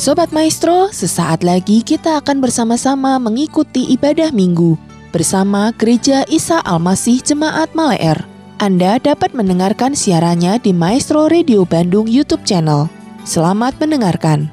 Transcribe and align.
Sobat 0.00 0.32
Maestro, 0.32 0.88
sesaat 0.88 1.44
lagi 1.44 1.84
kita 1.84 2.24
akan 2.24 2.40
bersama-sama 2.40 3.20
mengikuti 3.20 3.84
ibadah 3.92 4.32
minggu 4.32 4.80
bersama 5.12 5.76
Gereja 5.76 6.24
Isa 6.24 6.56
Almasih 6.64 7.20
Jemaat 7.20 7.76
Maleer. 7.76 8.16
Anda 8.56 8.96
dapat 8.96 9.36
mendengarkan 9.36 9.92
siarannya 9.92 10.56
di 10.56 10.72
Maestro 10.72 11.28
Radio 11.28 11.68
Bandung 11.68 12.08
YouTube 12.08 12.48
channel. 12.48 12.88
Selamat 13.28 13.76
mendengarkan. 13.76 14.48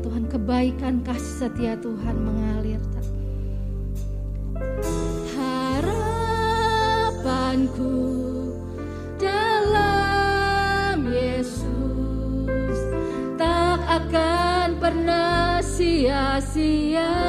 Tuhan, 0.00 0.28
kebaikan 0.30 1.00
kasih 1.04 1.48
setia 1.48 1.74
Tuhan 1.80 2.16
mengalir. 2.20 2.80
Harapanku 7.16 7.96
dalam 9.20 11.04
Yesus 11.12 12.78
tak 13.36 13.80
akan 13.84 14.80
pernah 14.80 15.60
sia-sia. 15.60 17.25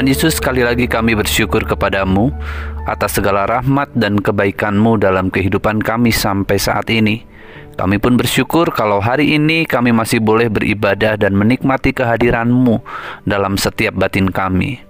Tuhan 0.00 0.16
Yesus, 0.16 0.40
sekali 0.40 0.64
lagi 0.64 0.88
kami 0.88 1.12
bersyukur 1.12 1.60
kepadamu 1.68 2.32
atas 2.88 3.20
segala 3.20 3.44
rahmat 3.44 3.92
dan 3.92 4.16
kebaikanmu 4.16 4.96
dalam 4.96 5.28
kehidupan 5.28 5.76
kami 5.76 6.08
sampai 6.08 6.56
saat 6.56 6.88
ini. 6.88 7.20
Kami 7.76 8.00
pun 8.00 8.16
bersyukur 8.16 8.72
kalau 8.72 9.04
hari 9.04 9.36
ini 9.36 9.68
kami 9.68 9.92
masih 9.92 10.24
boleh 10.24 10.48
beribadah 10.48 11.20
dan 11.20 11.36
menikmati 11.36 11.92
kehadiranmu 11.92 12.80
dalam 13.28 13.60
setiap 13.60 13.92
batin 13.92 14.32
kami. 14.32 14.80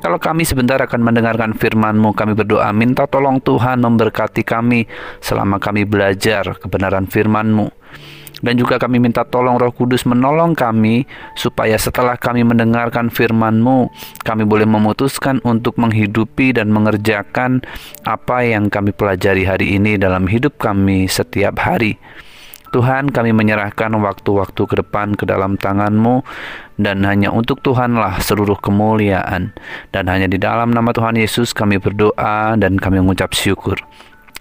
Kalau 0.00 0.16
kami 0.16 0.48
sebentar 0.48 0.80
akan 0.80 1.04
mendengarkan 1.04 1.52
firman-Mu, 1.52 2.16
kami 2.16 2.32
berdoa 2.32 2.72
minta 2.72 3.04
tolong 3.04 3.44
Tuhan 3.44 3.84
memberkati 3.84 4.40
kami 4.40 4.88
selama 5.20 5.60
kami 5.60 5.84
belajar 5.84 6.56
kebenaran 6.56 7.04
firman-Mu. 7.04 7.68
Dan 8.44 8.60
juga 8.60 8.76
kami 8.76 9.00
minta 9.00 9.24
tolong 9.24 9.56
Roh 9.56 9.72
Kudus 9.72 10.04
menolong 10.04 10.52
kami 10.52 11.08
supaya 11.32 11.80
setelah 11.80 12.20
kami 12.20 12.44
mendengarkan 12.44 13.08
firman-Mu, 13.08 13.88
kami 14.28 14.44
boleh 14.44 14.68
memutuskan 14.68 15.40
untuk 15.40 15.80
menghidupi 15.80 16.52
dan 16.52 16.68
mengerjakan 16.68 17.64
apa 18.04 18.44
yang 18.44 18.68
kami 18.68 18.92
pelajari 18.92 19.48
hari 19.48 19.80
ini 19.80 19.96
dalam 19.96 20.28
hidup 20.28 20.60
kami 20.60 21.08
setiap 21.08 21.64
hari. 21.64 21.96
Tuhan 22.76 23.08
kami 23.08 23.32
menyerahkan 23.32 23.88
waktu-waktu 23.94 24.62
ke 24.68 24.74
depan 24.84 25.16
ke 25.16 25.24
dalam 25.24 25.56
tangan-Mu 25.56 26.20
dan 26.76 27.08
hanya 27.08 27.32
untuk 27.32 27.64
Tuhanlah 27.64 28.20
seluruh 28.20 28.60
kemuliaan 28.60 29.56
dan 29.96 30.04
hanya 30.12 30.28
di 30.28 30.36
dalam 30.36 30.74
nama 30.74 30.92
Tuhan 30.92 31.16
Yesus 31.16 31.56
kami 31.56 31.80
berdoa 31.80 32.58
dan 32.60 32.76
kami 32.76 33.00
mengucap 33.00 33.32
syukur. 33.32 33.80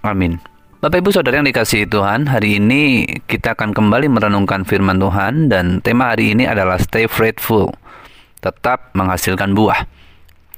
Amin. 0.04 0.55
Bapak 0.84 1.00
Ibu 1.00 1.16
Saudara 1.16 1.40
yang 1.40 1.48
dikasihi 1.48 1.88
Tuhan, 1.88 2.28
hari 2.28 2.60
ini 2.60 3.08
kita 3.32 3.56
akan 3.56 3.72
kembali 3.72 4.12
merenungkan 4.12 4.68
firman 4.68 5.00
Tuhan 5.00 5.48
dan 5.48 5.80
tema 5.80 6.12
hari 6.12 6.36
ini 6.36 6.44
adalah 6.44 6.76
stay 6.76 7.08
faithful, 7.08 7.72
tetap 8.44 8.92
menghasilkan 8.92 9.56
buah. 9.56 9.88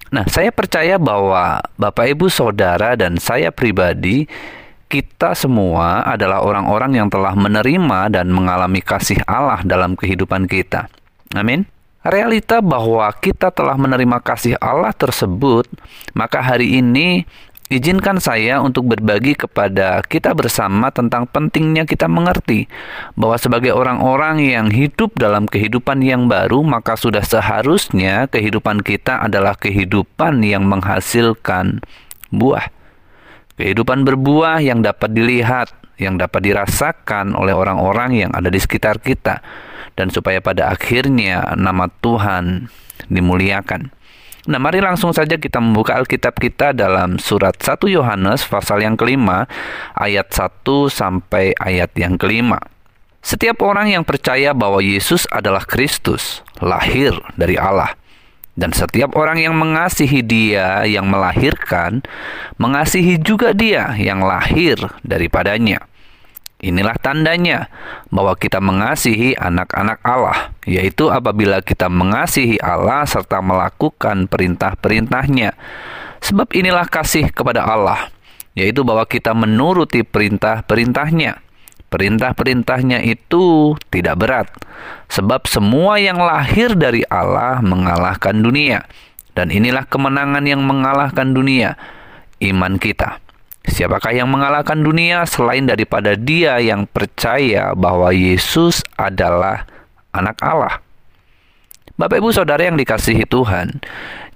Nah, 0.10 0.26
saya 0.26 0.50
percaya 0.50 0.98
bahwa 0.98 1.62
Bapak 1.78 2.18
Ibu 2.18 2.34
Saudara 2.34 2.98
dan 2.98 3.22
saya 3.22 3.54
pribadi 3.54 4.26
kita 4.90 5.38
semua 5.38 6.02
adalah 6.02 6.42
orang-orang 6.42 6.98
yang 6.98 7.08
telah 7.14 7.38
menerima 7.38 8.10
dan 8.10 8.34
mengalami 8.34 8.82
kasih 8.82 9.22
Allah 9.30 9.62
dalam 9.62 9.94
kehidupan 9.94 10.50
kita. 10.50 10.90
Amin. 11.38 11.70
Realita 12.08 12.64
bahwa 12.64 13.04
kita 13.20 13.52
telah 13.52 13.76
menerima 13.76 14.24
kasih 14.24 14.56
Allah 14.64 14.96
tersebut, 14.96 15.68
maka 16.16 16.40
hari 16.40 16.80
ini 16.80 17.28
Izinkan 17.68 18.24
saya 18.24 18.64
untuk 18.64 18.88
berbagi 18.88 19.36
kepada 19.36 20.00
kita 20.00 20.32
bersama 20.32 20.88
tentang 20.88 21.28
pentingnya 21.28 21.84
kita 21.84 22.08
mengerti 22.08 22.64
bahwa 23.20 23.36
sebagai 23.36 23.76
orang-orang 23.76 24.40
yang 24.40 24.72
hidup 24.72 25.12
dalam 25.20 25.52
kehidupan 25.52 26.00
yang 26.00 26.32
baru, 26.32 26.64
maka 26.64 26.96
sudah 26.96 27.20
seharusnya 27.28 28.32
kehidupan 28.32 28.80
kita 28.88 29.20
adalah 29.20 29.60
kehidupan 29.60 30.48
yang 30.48 30.64
menghasilkan 30.64 31.84
buah. 32.32 32.72
Kehidupan 33.60 34.08
berbuah 34.08 34.64
yang 34.64 34.80
dapat 34.80 35.12
dilihat, 35.12 35.68
yang 36.00 36.16
dapat 36.16 36.48
dirasakan 36.48 37.36
oleh 37.36 37.52
orang-orang 37.52 38.16
yang 38.16 38.32
ada 38.32 38.48
di 38.48 38.64
sekitar 38.64 39.04
kita, 39.04 39.44
dan 40.00 40.08
supaya 40.08 40.40
pada 40.40 40.72
akhirnya 40.72 41.52
nama 41.60 41.92
Tuhan 42.00 42.72
dimuliakan. 43.12 43.97
Nah, 44.48 44.64
mari 44.64 44.80
langsung 44.80 45.12
saja 45.12 45.36
kita 45.36 45.60
membuka 45.60 46.00
Alkitab 46.00 46.40
kita 46.40 46.72
dalam 46.72 47.20
surat 47.20 47.60
1 47.60 47.84
Yohanes 47.92 48.48
pasal 48.48 48.80
yang 48.80 48.96
kelima, 48.96 49.44
ayat 49.92 50.32
1 50.32 50.88
sampai 50.88 51.52
ayat 51.60 51.92
yang 52.00 52.16
kelima. 52.16 52.56
Setiap 53.20 53.60
orang 53.60 53.92
yang 53.92 54.08
percaya 54.08 54.56
bahwa 54.56 54.80
Yesus 54.80 55.28
adalah 55.36 55.68
Kristus, 55.68 56.48
lahir 56.64 57.12
dari 57.36 57.60
Allah. 57.60 57.92
Dan 58.56 58.72
setiap 58.72 59.20
orang 59.20 59.36
yang 59.36 59.52
mengasihi 59.52 60.24
dia 60.24 60.88
yang 60.88 61.12
melahirkan, 61.12 62.08
mengasihi 62.56 63.20
juga 63.20 63.52
dia 63.52 63.92
yang 64.00 64.24
lahir 64.24 64.80
daripadanya. 65.04 65.84
Inilah 66.58 66.98
tandanya 66.98 67.70
bahwa 68.10 68.34
kita 68.34 68.58
mengasihi 68.58 69.38
anak-anak 69.38 70.02
Allah, 70.02 70.58
yaitu 70.66 71.14
apabila 71.14 71.62
kita 71.62 71.86
mengasihi 71.86 72.58
Allah 72.58 73.06
serta 73.06 73.46
melakukan 73.46 74.26
perintah-perintahnya. 74.26 75.54
Sebab 76.18 76.50
inilah 76.58 76.90
kasih 76.90 77.30
kepada 77.30 77.62
Allah, 77.62 78.10
yaitu 78.58 78.82
bahwa 78.82 79.06
kita 79.06 79.38
menuruti 79.38 80.02
perintah-perintahnya. 80.02 81.46
Perintah-perintahnya 81.94 83.06
itu 83.06 83.78
tidak 83.94 84.18
berat, 84.18 84.50
sebab 85.14 85.46
semua 85.46 86.02
yang 86.02 86.18
lahir 86.18 86.74
dari 86.74 87.06
Allah 87.06 87.62
mengalahkan 87.62 88.34
dunia. 88.34 88.84
Dan 89.38 89.54
inilah 89.54 89.86
kemenangan 89.86 90.42
yang 90.42 90.66
mengalahkan 90.66 91.38
dunia, 91.38 91.78
iman 92.42 92.82
kita. 92.82 93.22
Siapakah 93.68 94.16
yang 94.16 94.32
mengalahkan 94.32 94.80
dunia 94.80 95.28
selain 95.28 95.68
daripada 95.68 96.16
dia 96.16 96.58
yang 96.64 96.88
percaya 96.88 97.76
bahwa 97.76 98.16
Yesus 98.16 98.80
adalah 98.96 99.68
anak 100.16 100.40
Allah? 100.40 100.80
Bapak 101.98 102.22
Ibu 102.22 102.30
Saudara 102.30 102.62
yang 102.62 102.78
dikasihi 102.78 103.26
Tuhan, 103.26 103.82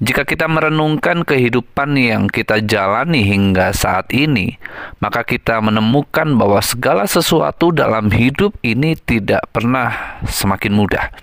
jika 0.01 0.25
kita 0.25 0.50
merenungkan 0.50 1.22
kehidupan 1.22 1.94
yang 1.94 2.25
kita 2.25 2.57
jalani 2.66 3.22
hingga 3.22 3.69
saat 3.69 4.10
ini, 4.10 4.57
maka 4.98 5.22
kita 5.22 5.62
menemukan 5.62 6.25
bahwa 6.42 6.57
segala 6.66 7.06
sesuatu 7.06 7.69
dalam 7.69 8.10
hidup 8.10 8.57
ini 8.66 8.98
tidak 8.98 9.45
pernah 9.54 10.19
semakin 10.25 10.74
mudah. 10.74 11.13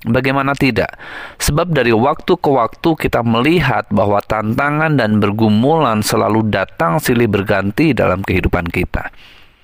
Bagaimana 0.00 0.56
tidak? 0.56 0.96
Sebab 1.36 1.76
dari 1.76 1.92
waktu 1.92 2.32
ke 2.40 2.48
waktu 2.48 2.96
kita 2.96 3.20
melihat 3.20 3.84
bahwa 3.92 4.24
tantangan 4.24 4.96
dan 4.96 5.20
bergumulan 5.20 6.00
selalu 6.00 6.48
datang 6.48 6.96
silih 6.96 7.28
berganti 7.28 7.92
dalam 7.92 8.24
kehidupan 8.24 8.64
kita. 8.72 9.12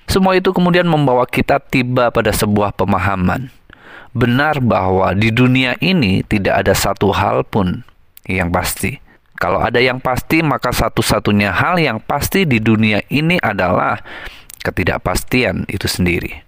Semua 0.05 0.37
itu 0.37 0.53
kemudian 0.53 0.85
membawa 0.85 1.25
kita 1.25 1.57
tiba 1.57 2.13
pada 2.13 2.37
sebuah 2.37 2.77
pemahaman. 2.77 3.49
Benar 4.13 4.61
bahwa 4.61 5.17
di 5.17 5.33
dunia 5.33 5.77
ini 5.81 6.21
tidak 6.25 6.65
ada 6.65 6.77
satu 6.77 7.17
hal 7.17 7.41
pun 7.45 7.81
yang 8.29 8.53
pasti. 8.53 9.01
Kalau 9.37 9.61
ada 9.61 9.81
yang 9.81 10.01
pasti, 10.01 10.41
maka 10.41 10.73
satu-satunya 10.73 11.53
hal 11.53 11.77
yang 11.77 12.01
pasti 12.01 12.49
di 12.49 12.57
dunia 12.57 13.05
ini 13.13 13.37
adalah 13.41 14.01
ketidakpastian 14.65 15.69
itu 15.69 15.85
sendiri. 15.85 16.46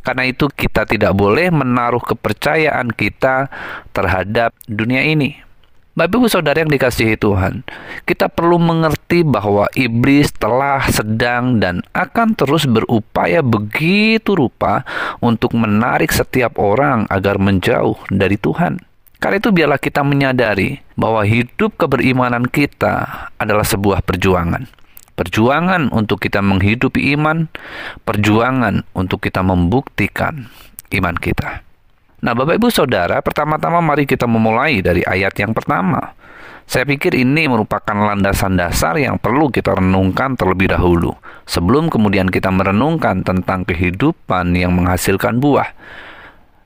Karena 0.00 0.24
itu 0.28 0.48
kita 0.48 0.88
tidak 0.88 1.12
boleh 1.12 1.52
menaruh 1.52 2.00
kepercayaan 2.00 2.92
kita 2.92 3.52
terhadap 3.92 4.56
dunia 4.64 5.04
ini. 5.04 5.50
Bapak 5.90 6.16
Ibu 6.16 6.28
Saudara 6.32 6.62
yang 6.62 6.70
dikasihi 6.70 7.18
Tuhan, 7.18 7.66
kita 8.06 8.30
perlu 8.32 8.56
mengerti 8.56 9.20
bahwa 9.20 9.68
iblis 9.76 10.32
telah 10.32 10.86
sedang 10.88 11.60
dan 11.60 11.84
akan 11.92 12.32
terus 12.38 12.64
berupaya 12.64 13.44
begitu 13.44 14.32
rupa 14.32 14.86
untuk 15.20 15.52
menarik 15.52 16.08
setiap 16.08 16.56
orang 16.56 17.04
agar 17.10 17.36
menjauh 17.36 17.98
dari 18.08 18.40
Tuhan. 18.40 18.80
Karena 19.20 19.36
itu 19.36 19.52
biarlah 19.52 19.76
kita 19.76 20.00
menyadari 20.00 20.80
bahwa 20.96 21.20
hidup 21.26 21.76
keberimanan 21.76 22.48
kita 22.48 23.28
adalah 23.36 23.66
sebuah 23.68 24.00
perjuangan 24.00 24.79
perjuangan 25.20 25.92
untuk 25.92 26.16
kita 26.24 26.40
menghidupi 26.40 27.12
iman, 27.12 27.44
perjuangan 28.08 28.88
untuk 28.96 29.20
kita 29.20 29.44
membuktikan 29.44 30.48
iman 30.96 31.16
kita. 31.20 31.60
Nah, 32.24 32.32
Bapak 32.32 32.56
Ibu 32.56 32.72
Saudara, 32.72 33.20
pertama-tama 33.20 33.84
mari 33.84 34.08
kita 34.08 34.24
memulai 34.24 34.80
dari 34.80 35.04
ayat 35.04 35.36
yang 35.36 35.52
pertama. 35.52 36.16
Saya 36.64 36.88
pikir 36.88 37.12
ini 37.12 37.50
merupakan 37.50 37.92
landasan 37.92 38.56
dasar 38.56 38.96
yang 38.96 39.20
perlu 39.20 39.52
kita 39.52 39.76
renungkan 39.76 40.40
terlebih 40.40 40.72
dahulu, 40.72 41.12
sebelum 41.44 41.92
kemudian 41.92 42.30
kita 42.30 42.48
merenungkan 42.48 43.20
tentang 43.20 43.68
kehidupan 43.68 44.56
yang 44.56 44.72
menghasilkan 44.72 45.36
buah. 45.36 45.68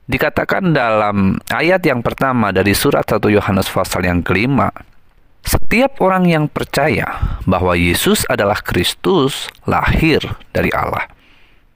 Dikatakan 0.05 0.71
dalam 0.77 1.41
ayat 1.49 1.81
yang 1.81 2.05
pertama 2.05 2.53
dari 2.53 2.77
surat 2.77 3.03
1 3.03 3.17
Yohanes 3.33 3.65
pasal 3.65 4.05
yang 4.05 4.21
kelima, 4.21 4.69
setiap 5.45 6.01
orang 6.01 6.25
yang 6.25 6.45
percaya 6.49 7.37
bahwa 7.45 7.77
Yesus 7.77 8.25
adalah 8.25 8.59
Kristus 8.59 9.47
lahir 9.69 10.19
dari 10.51 10.73
Allah. 10.73 11.05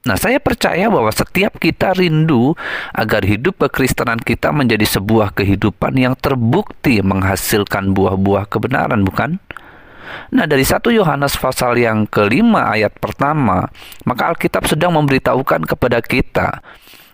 Nah, 0.09 0.17
saya 0.17 0.41
percaya 0.41 0.89
bahwa 0.89 1.11
setiap 1.13 1.61
kita 1.61 1.93
rindu 1.93 2.57
agar 2.95 3.21
hidup 3.21 3.61
kekristenan 3.61 4.17
kita 4.17 4.49
menjadi 4.49 4.87
sebuah 4.87 5.37
kehidupan 5.37 5.93
yang 5.99 6.15
terbukti 6.17 7.03
menghasilkan 7.03 7.93
buah-buah 7.93 8.49
kebenaran, 8.49 9.05
bukan? 9.05 9.37
Nah, 10.33 10.49
dari 10.49 10.65
satu 10.65 10.89
Yohanes 10.89 11.37
pasal 11.37 11.77
yang 11.77 12.09
kelima 12.09 12.73
ayat 12.73 12.95
pertama, 12.97 13.69
maka 14.07 14.33
Alkitab 14.33 14.65
sedang 14.65 14.97
memberitahukan 14.97 15.69
kepada 15.69 16.01
kita 16.01 16.63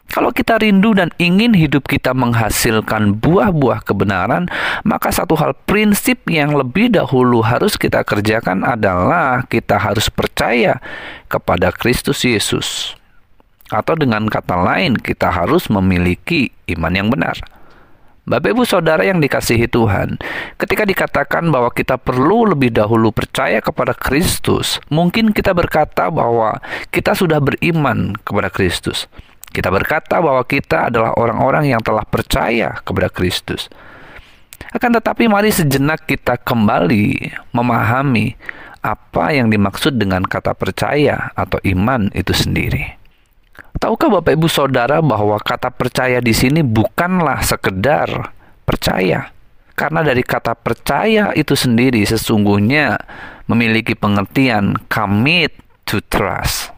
kalau 0.10 0.30
kita 0.32 0.62
rindu 0.62 0.94
dan 0.94 1.10
ingin 1.18 1.52
hidup 1.58 1.90
kita 1.90 2.14
menghasilkan 2.14 3.18
buah-buah 3.20 3.84
kebenaran, 3.84 4.48
maka 4.86 5.10
satu 5.10 5.34
hal 5.36 5.58
prinsip 5.68 6.24
yang 6.30 6.56
lebih 6.56 6.94
dahulu 6.94 7.42
harus 7.42 7.76
kita 7.76 8.06
kerjakan 8.06 8.64
adalah 8.64 9.44
kita 9.50 9.76
harus 9.76 10.08
percaya 10.08 10.80
kepada 11.28 11.74
Kristus 11.74 12.24
Yesus. 12.24 12.96
Atau 13.74 13.98
dengan 13.98 14.30
kata 14.30 14.62
lain, 14.62 14.94
kita 14.94 15.34
harus 15.34 15.74
memiliki 15.74 16.54
iman 16.70 16.94
yang 16.94 17.10
benar. 17.10 17.42
Bapak 18.26 18.58
Ibu 18.58 18.66
Saudara 18.66 19.06
yang 19.06 19.22
dikasihi 19.22 19.70
Tuhan, 19.70 20.18
ketika 20.58 20.82
dikatakan 20.82 21.46
bahwa 21.54 21.70
kita 21.70 21.94
perlu 22.02 22.50
lebih 22.50 22.74
dahulu 22.74 23.14
percaya 23.14 23.62
kepada 23.62 23.94
Kristus, 23.94 24.82
mungkin 24.90 25.30
kita 25.30 25.54
berkata 25.54 26.10
bahwa 26.10 26.58
kita 26.90 27.14
sudah 27.14 27.38
beriman 27.38 28.18
kepada 28.26 28.50
Kristus. 28.50 29.06
Kita 29.56 29.72
berkata 29.72 30.20
bahwa 30.20 30.44
kita 30.44 30.92
adalah 30.92 31.16
orang-orang 31.16 31.72
yang 31.72 31.80
telah 31.80 32.04
percaya 32.04 32.76
kepada 32.84 33.08
Kristus. 33.08 33.72
Akan 34.76 34.92
tetapi 34.92 35.32
mari 35.32 35.56
sejenak 35.56 36.04
kita 36.04 36.36
kembali 36.36 37.32
memahami 37.56 38.36
apa 38.84 39.32
yang 39.32 39.48
dimaksud 39.48 39.96
dengan 39.96 40.28
kata 40.28 40.52
percaya 40.52 41.32
atau 41.40 41.64
iman 41.64 42.12
itu 42.12 42.36
sendiri. 42.36 43.00
Tahukah 43.80 44.20
Bapak 44.20 44.36
Ibu 44.36 44.52
Saudara 44.52 45.00
bahwa 45.00 45.40
kata 45.40 45.72
percaya 45.72 46.20
di 46.20 46.36
sini 46.36 46.60
bukanlah 46.60 47.40
sekedar 47.40 48.36
percaya? 48.68 49.32
Karena 49.80 50.04
dari 50.04 50.24
kata 50.24 50.56
percaya 50.56 51.32
itu 51.36 51.56
sendiri 51.56 52.04
sesungguhnya 52.04 53.00
memiliki 53.48 53.96
pengertian 53.96 54.76
commit 54.92 55.56
to 55.88 56.04
trust. 56.12 56.76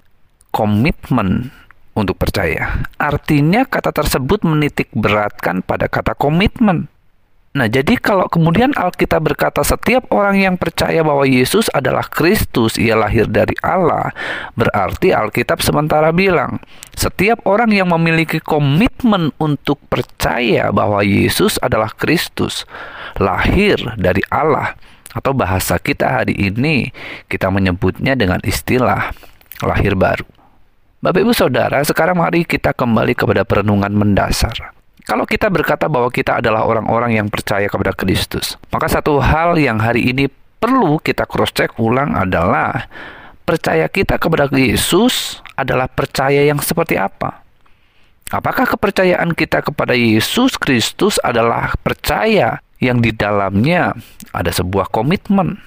Komitmen 0.54 1.54
untuk 1.98 2.22
percaya. 2.22 2.86
Artinya 3.02 3.66
kata 3.66 3.90
tersebut 3.90 4.46
menitik 4.46 4.94
beratkan 4.94 5.66
pada 5.66 5.90
kata 5.90 6.14
komitmen. 6.14 6.88
Nah, 7.58 7.66
jadi 7.66 7.98
kalau 7.98 8.30
kemudian 8.30 8.70
Alkitab 8.78 9.34
berkata 9.34 9.66
setiap 9.66 10.14
orang 10.14 10.38
yang 10.38 10.56
percaya 10.62 11.02
bahwa 11.02 11.26
Yesus 11.26 11.74
adalah 11.74 12.06
Kristus, 12.06 12.78
ia 12.78 12.94
lahir 12.94 13.26
dari 13.26 13.58
Allah, 13.66 14.14
berarti 14.54 15.10
Alkitab 15.10 15.66
sementara 15.66 16.14
bilang, 16.14 16.62
setiap 16.94 17.42
orang 17.50 17.74
yang 17.74 17.90
memiliki 17.90 18.38
komitmen 18.38 19.34
untuk 19.42 19.82
percaya 19.90 20.70
bahwa 20.70 21.02
Yesus 21.02 21.58
adalah 21.58 21.90
Kristus, 21.98 22.70
lahir 23.18 23.82
dari 23.98 24.22
Allah, 24.30 24.78
atau 25.18 25.34
bahasa 25.34 25.82
kita 25.82 26.22
hari 26.22 26.38
ini 26.38 26.94
kita 27.26 27.50
menyebutnya 27.50 28.14
dengan 28.14 28.38
istilah 28.46 29.18
lahir 29.66 29.98
baru. 29.98 30.37
Bapak 30.98 31.22
Ibu 31.22 31.30
Saudara, 31.30 31.78
sekarang 31.86 32.18
mari 32.18 32.42
kita 32.42 32.74
kembali 32.74 33.14
kepada 33.14 33.46
perenungan 33.46 33.94
mendasar. 33.94 34.74
Kalau 35.06 35.30
kita 35.30 35.46
berkata 35.46 35.86
bahwa 35.86 36.10
kita 36.10 36.42
adalah 36.42 36.66
orang-orang 36.66 37.22
yang 37.22 37.30
percaya 37.30 37.70
kepada 37.70 37.94
Kristus, 37.94 38.58
maka 38.74 38.90
satu 38.90 39.22
hal 39.22 39.62
yang 39.62 39.78
hari 39.78 40.10
ini 40.10 40.26
perlu 40.58 40.98
kita 40.98 41.30
cross-check 41.30 41.78
ulang 41.78 42.18
adalah 42.18 42.90
percaya 43.46 43.86
kita 43.86 44.18
kepada 44.18 44.50
Yesus 44.50 45.38
adalah 45.54 45.86
percaya 45.86 46.42
yang 46.42 46.58
seperti 46.58 46.98
apa? 46.98 47.46
Apakah 48.34 48.66
kepercayaan 48.66 49.38
kita 49.38 49.62
kepada 49.62 49.94
Yesus 49.94 50.58
Kristus 50.58 51.22
adalah 51.22 51.78
percaya 51.78 52.58
yang 52.82 53.06
di 53.06 53.14
dalamnya 53.14 53.94
ada 54.34 54.50
sebuah 54.50 54.90
komitmen, 54.90 55.62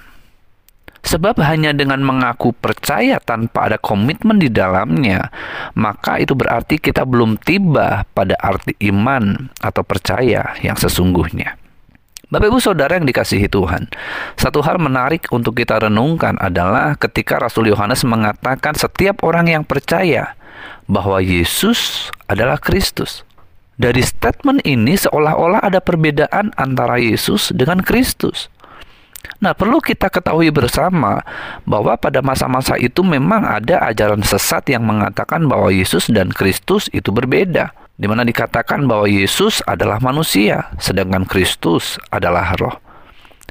Sebab 1.00 1.40
hanya 1.40 1.72
dengan 1.72 2.04
mengaku 2.04 2.52
percaya 2.52 3.16
tanpa 3.18 3.72
ada 3.72 3.78
komitmen 3.80 4.36
di 4.36 4.52
dalamnya, 4.52 5.32
maka 5.72 6.20
itu 6.20 6.36
berarti 6.36 6.76
kita 6.76 7.08
belum 7.08 7.40
tiba 7.40 8.04
pada 8.12 8.36
arti 8.36 8.76
iman 8.92 9.48
atau 9.64 9.80
percaya 9.80 10.54
yang 10.60 10.76
sesungguhnya. 10.76 11.56
Bapak 12.30 12.46
Ibu 12.46 12.62
Saudara 12.62 12.94
yang 12.94 13.10
dikasihi 13.10 13.50
Tuhan, 13.50 13.90
satu 14.38 14.62
hal 14.62 14.78
menarik 14.78 15.26
untuk 15.34 15.58
kita 15.58 15.82
renungkan 15.82 16.38
adalah 16.38 16.94
ketika 16.94 17.42
Rasul 17.42 17.66
Yohanes 17.74 18.06
mengatakan 18.06 18.78
setiap 18.78 19.26
orang 19.26 19.50
yang 19.50 19.64
percaya 19.66 20.38
bahwa 20.86 21.18
Yesus 21.18 22.06
adalah 22.30 22.62
Kristus. 22.62 23.26
Dari 23.80 23.98
statement 23.98 24.62
ini 24.62 24.94
seolah-olah 24.94 25.64
ada 25.64 25.82
perbedaan 25.82 26.54
antara 26.54 27.02
Yesus 27.02 27.50
dengan 27.50 27.82
Kristus. 27.82 28.46
Nah, 29.40 29.56
perlu 29.56 29.80
kita 29.80 30.12
ketahui 30.12 30.52
bersama 30.52 31.24
bahwa 31.64 31.96
pada 31.96 32.20
masa-masa 32.20 32.76
itu 32.76 33.00
memang 33.00 33.40
ada 33.44 33.80
ajaran 33.88 34.20
sesat 34.20 34.68
yang 34.68 34.84
mengatakan 34.84 35.48
bahwa 35.48 35.72
Yesus 35.72 36.12
dan 36.12 36.28
Kristus 36.28 36.92
itu 36.92 37.08
berbeda, 37.08 37.72
di 37.96 38.04
mana 38.08 38.24
dikatakan 38.24 38.84
bahwa 38.84 39.08
Yesus 39.08 39.64
adalah 39.64 40.00
manusia, 40.00 40.68
sedangkan 40.76 41.24
Kristus 41.28 41.96
adalah 42.12 42.52
roh. 42.60 42.76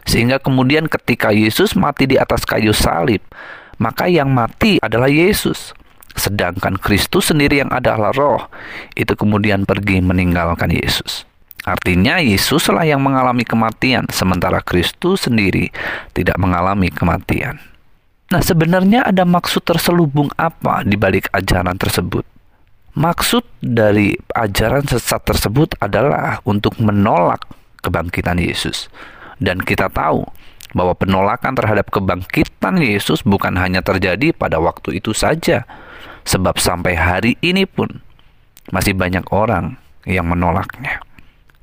Sehingga 0.10 0.42
kemudian 0.42 0.90
ketika 0.90 1.30
Yesus 1.30 1.78
mati 1.78 2.10
di 2.10 2.18
atas 2.18 2.46
kayu 2.46 2.74
salib, 2.74 3.22
maka 3.78 4.10
yang 4.10 4.34
mati 4.34 4.82
adalah 4.82 5.10
Yesus. 5.10 5.78
Sedangkan 6.18 6.82
Kristus 6.82 7.30
sendiri 7.30 7.62
yang 7.62 7.70
adalah 7.70 8.10
roh, 8.18 8.50
itu 8.98 9.14
kemudian 9.14 9.70
pergi 9.70 10.02
meninggalkan 10.02 10.74
Yesus. 10.74 11.29
Artinya 11.70 12.18
Yesuslah 12.18 12.82
yang 12.82 13.06
mengalami 13.06 13.46
kematian, 13.46 14.10
sementara 14.10 14.58
Kristus 14.66 15.30
sendiri 15.30 15.70
tidak 16.18 16.42
mengalami 16.42 16.90
kematian. 16.90 17.62
Nah, 18.34 18.42
sebenarnya 18.42 19.06
ada 19.06 19.22
maksud 19.22 19.62
terselubung 19.62 20.34
apa 20.34 20.82
di 20.82 20.98
balik 20.98 21.30
ajaran 21.30 21.78
tersebut? 21.78 22.26
Maksud 22.98 23.46
dari 23.62 24.18
ajaran 24.34 24.82
sesat 24.90 25.22
tersebut 25.22 25.78
adalah 25.78 26.42
untuk 26.42 26.74
menolak 26.82 27.46
kebangkitan 27.86 28.42
Yesus. 28.42 28.90
Dan 29.38 29.62
kita 29.62 29.94
tahu 29.94 30.26
bahwa 30.74 30.94
penolakan 30.98 31.54
terhadap 31.54 31.94
kebangkitan 31.94 32.82
Yesus 32.82 33.22
bukan 33.22 33.58
hanya 33.62 33.86
terjadi 33.86 34.34
pada 34.34 34.58
waktu 34.58 35.02
itu 35.02 35.14
saja, 35.14 35.70
sebab 36.26 36.58
sampai 36.58 36.98
hari 36.98 37.34
ini 37.46 37.70
pun 37.70 38.02
masih 38.74 38.94
banyak 38.94 39.26
orang 39.34 39.78
yang 40.06 40.30
menolaknya. 40.30 40.99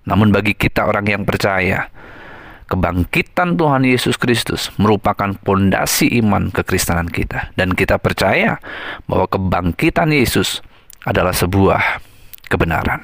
Namun 0.06 0.30
bagi 0.30 0.54
kita 0.54 0.86
orang 0.86 1.06
yang 1.10 1.22
percaya, 1.26 1.90
kebangkitan 2.70 3.58
Tuhan 3.58 3.82
Yesus 3.86 4.18
Kristus 4.18 4.70
merupakan 4.78 5.34
pondasi 5.34 6.18
iman 6.22 6.50
kekristenan 6.50 7.10
kita 7.10 7.54
dan 7.54 7.74
kita 7.74 7.98
percaya 7.98 8.58
bahwa 9.10 9.26
kebangkitan 9.30 10.10
Yesus 10.10 10.62
adalah 11.06 11.34
sebuah 11.34 12.02
kebenaran. 12.46 13.02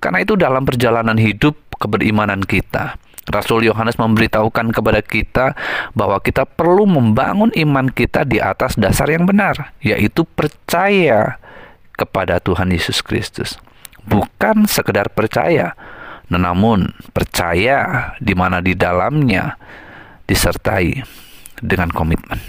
Karena 0.00 0.20
itu 0.20 0.36
dalam 0.36 0.68
perjalanan 0.68 1.16
hidup 1.16 1.56
keberimanan 1.80 2.44
kita, 2.44 3.00
Rasul 3.24 3.64
Yohanes 3.64 3.96
memberitahukan 3.96 4.68
kepada 4.68 5.00
kita 5.00 5.56
bahwa 5.96 6.20
kita 6.20 6.44
perlu 6.44 6.84
membangun 6.84 7.48
iman 7.56 7.88
kita 7.88 8.28
di 8.28 8.36
atas 8.36 8.76
dasar 8.76 9.08
yang 9.08 9.24
benar, 9.24 9.72
yaitu 9.80 10.28
percaya 10.28 11.40
kepada 11.96 12.36
Tuhan 12.36 12.68
Yesus 12.68 13.00
Kristus. 13.00 13.56
Bukan 14.04 14.68
sekedar 14.68 15.08
percaya, 15.08 15.72
namun 16.38 16.92
percaya 17.14 18.12
di 18.18 18.34
mana 18.36 18.58
di 18.64 18.74
dalamnya 18.74 19.56
disertai 20.24 21.04
dengan 21.60 21.92
komitmen. 21.92 22.40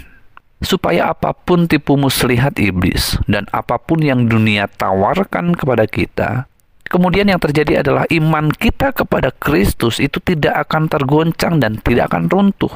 Supaya 0.64 1.12
apa 1.12 1.36
pun 1.36 1.68
tipu 1.68 2.00
muslihat 2.00 2.56
iblis 2.56 3.20
dan 3.28 3.44
apa 3.52 3.76
pun 3.76 4.00
yang 4.00 4.24
dunia 4.24 4.64
tawarkan 4.72 5.52
kepada 5.52 5.84
kita, 5.84 6.48
kemudian 6.88 7.28
yang 7.28 7.36
terjadi 7.36 7.84
adalah 7.84 8.08
iman 8.08 8.48
kita 8.48 8.96
kepada 8.96 9.30
Kristus 9.36 10.00
itu 10.00 10.16
tidak 10.24 10.68
akan 10.68 10.88
tergoncang 10.88 11.60
dan 11.60 11.76
tidak 11.84 12.08
akan 12.08 12.32
runtuh. 12.32 12.72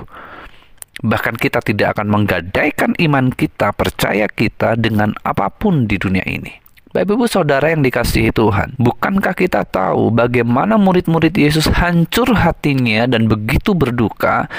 Bahkan 1.00 1.40
kita 1.40 1.64
tidak 1.64 1.96
akan 1.96 2.12
menggadaikan 2.12 2.92
iman 3.00 3.32
kita, 3.32 3.72
percaya 3.72 4.28
kita 4.28 4.76
dengan 4.76 5.16
apa 5.24 5.48
pun 5.48 5.88
di 5.88 5.96
dunia 5.96 6.26
ini. 6.28 6.52
Bapak 6.90 7.22
Ibu 7.22 7.30
Saudara 7.30 7.70
yang 7.70 7.86
dikasihi 7.86 8.34
Tuhan, 8.34 8.74
bukankah 8.74 9.30
kita 9.38 9.62
tahu 9.62 10.10
bagaimana 10.10 10.74
murid-murid 10.74 11.30
Yesus 11.38 11.70
hancur 11.70 12.34
hatinya 12.34 13.06
dan 13.06 13.30
begitu 13.30 13.78
berduka 13.78 14.50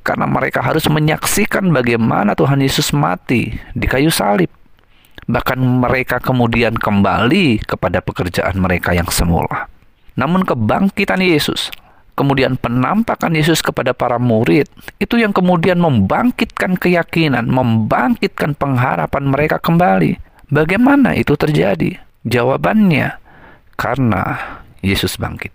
karena 0.00 0.24
mereka 0.24 0.64
harus 0.64 0.88
menyaksikan 0.88 1.68
bagaimana 1.76 2.32
Tuhan 2.32 2.64
Yesus 2.64 2.96
mati 2.96 3.52
di 3.76 3.84
kayu 3.84 4.08
salib. 4.08 4.48
Bahkan 5.28 5.60
mereka 5.60 6.16
kemudian 6.16 6.80
kembali 6.80 7.68
kepada 7.68 8.00
pekerjaan 8.00 8.56
mereka 8.56 8.96
yang 8.96 9.12
semula. 9.12 9.68
Namun 10.16 10.48
kebangkitan 10.48 11.20
Yesus, 11.20 11.68
kemudian 12.16 12.56
penampakan 12.56 13.36
Yesus 13.36 13.60
kepada 13.60 13.92
para 13.92 14.16
murid, 14.16 14.64
itu 14.96 15.20
yang 15.20 15.36
kemudian 15.36 15.76
membangkitkan 15.76 16.80
keyakinan, 16.80 17.44
membangkitkan 17.52 18.56
pengharapan 18.56 19.28
mereka 19.28 19.60
kembali 19.60 20.24
Bagaimana 20.46 21.18
itu 21.18 21.34
terjadi? 21.34 21.98
Jawabannya, 22.22 23.18
karena 23.74 24.22
Yesus 24.78 25.18
bangkit. 25.18 25.50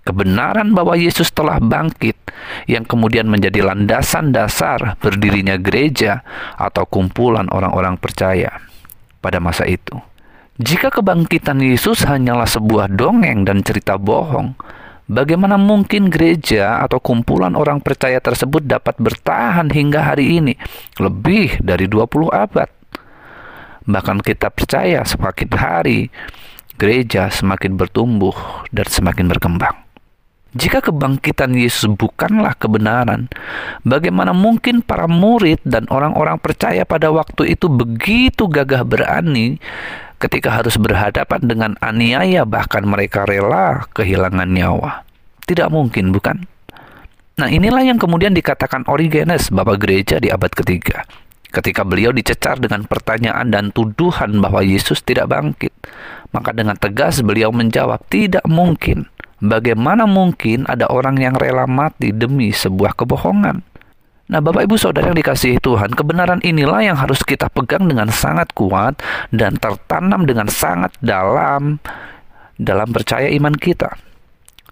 Kebenaran 0.00 0.72
bahwa 0.72 0.96
Yesus 0.96 1.28
telah 1.28 1.60
bangkit 1.60 2.16
yang 2.64 2.88
kemudian 2.88 3.28
menjadi 3.28 3.60
landasan 3.60 4.32
dasar 4.32 4.96
berdirinya 5.04 5.60
gereja 5.60 6.24
atau 6.56 6.88
kumpulan 6.88 7.52
orang-orang 7.52 8.00
percaya 8.00 8.64
pada 9.20 9.36
masa 9.44 9.68
itu. 9.68 10.00
Jika 10.56 10.88
kebangkitan 10.88 11.60
Yesus 11.60 12.08
hanyalah 12.08 12.48
sebuah 12.48 12.88
dongeng 12.88 13.44
dan 13.44 13.60
cerita 13.60 14.00
bohong, 14.00 14.56
bagaimana 15.12 15.60
mungkin 15.60 16.08
gereja 16.08 16.80
atau 16.80 16.96
kumpulan 16.96 17.52
orang 17.52 17.84
percaya 17.84 18.16
tersebut 18.24 18.64
dapat 18.64 18.96
bertahan 18.96 19.68
hingga 19.68 20.08
hari 20.08 20.40
ini, 20.40 20.56
lebih 20.96 21.60
dari 21.60 21.84
20 21.84 22.32
abad? 22.32 22.77
Bahkan 23.88 24.20
kita 24.20 24.52
percaya 24.52 25.00
semakin 25.02 25.48
hari 25.56 26.12
gereja 26.78 27.26
semakin 27.32 27.74
bertumbuh 27.74 28.36
dan 28.70 28.86
semakin 28.86 29.26
berkembang. 29.26 29.88
Jika 30.56 30.80
kebangkitan 30.80 31.52
Yesus 31.52 31.92
bukanlah 31.92 32.56
kebenaran, 32.56 33.28
bagaimana 33.84 34.32
mungkin 34.32 34.80
para 34.80 35.04
murid 35.04 35.60
dan 35.60 35.84
orang-orang 35.92 36.40
percaya 36.40 36.88
pada 36.88 37.12
waktu 37.12 37.52
itu 37.52 37.68
begitu 37.68 38.48
gagah 38.48 38.80
berani 38.80 39.60
ketika 40.16 40.56
harus 40.56 40.80
berhadapan 40.80 41.40
dengan 41.44 41.72
aniaya, 41.84 42.48
bahkan 42.48 42.80
mereka 42.88 43.28
rela 43.28 43.84
kehilangan 43.92 44.48
nyawa? 44.48 45.04
Tidak 45.44 45.68
mungkin, 45.68 46.16
bukan? 46.16 46.48
Nah, 47.38 47.46
inilah 47.52 47.84
yang 47.84 48.00
kemudian 48.00 48.32
dikatakan 48.32 48.88
Origenes, 48.88 49.52
Bapak 49.52 49.78
Gereja 49.84 50.16
di 50.16 50.32
abad 50.32 50.50
ketiga. 50.50 51.04
Ketika 51.48 51.80
beliau 51.80 52.12
dicecar 52.12 52.60
dengan 52.60 52.84
pertanyaan 52.84 53.48
dan 53.48 53.72
tuduhan 53.72 54.36
bahwa 54.44 54.60
Yesus 54.60 55.00
tidak 55.00 55.32
bangkit, 55.32 55.72
maka 56.30 56.52
dengan 56.52 56.76
tegas 56.76 57.24
beliau 57.24 57.48
menjawab, 57.48 58.04
"Tidak 58.12 58.44
mungkin." 58.44 59.08
Bagaimana 59.38 60.02
mungkin 60.04 60.66
ada 60.66 60.90
orang 60.90 61.16
yang 61.22 61.38
rela 61.38 61.64
mati 61.64 62.10
demi 62.10 62.50
sebuah 62.50 62.98
kebohongan? 62.98 63.62
Nah, 64.28 64.44
Bapak 64.44 64.68
Ibu 64.68 64.76
Saudara 64.76 65.08
yang 65.08 65.16
dikasihi 65.16 65.56
Tuhan, 65.62 65.96
kebenaran 65.96 66.44
inilah 66.44 66.84
yang 66.84 66.98
harus 67.00 67.24
kita 67.24 67.48
pegang 67.48 67.88
dengan 67.88 68.12
sangat 68.12 68.52
kuat 68.52 69.00
dan 69.32 69.56
tertanam 69.56 70.28
dengan 70.28 70.52
sangat 70.52 70.92
dalam 71.00 71.80
dalam 72.60 72.88
percaya 72.92 73.30
iman 73.30 73.54
kita. 73.56 74.07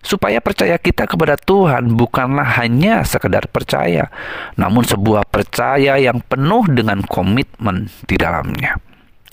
Supaya 0.06 0.38
percaya 0.38 0.78
kita 0.78 1.10
kepada 1.10 1.34
Tuhan 1.34 1.98
bukanlah 1.98 2.62
hanya 2.62 3.02
sekedar 3.02 3.50
percaya, 3.50 4.06
namun 4.54 4.86
sebuah 4.86 5.26
percaya 5.26 5.98
yang 5.98 6.22
penuh 6.22 6.62
dengan 6.70 7.02
komitmen 7.02 7.90
di 8.06 8.14
dalamnya. 8.14 8.78